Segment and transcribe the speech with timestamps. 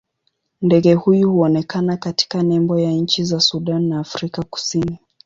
[0.61, 4.99] Ndege huyu huonekana katika nembo ya nchi za Sudan na Afrika Kusini.